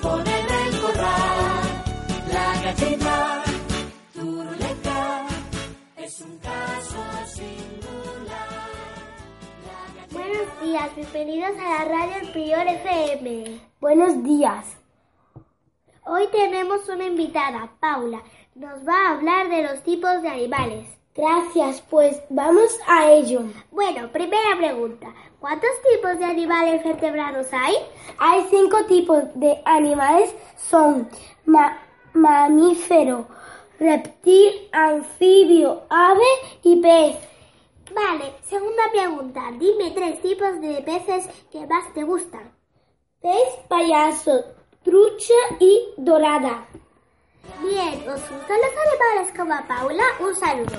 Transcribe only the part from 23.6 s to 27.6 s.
Bueno, primera pregunta. ¿Cuántos tipos de animales vertebrados